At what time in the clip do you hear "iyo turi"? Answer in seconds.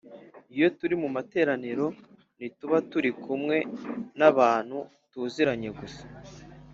0.55-0.95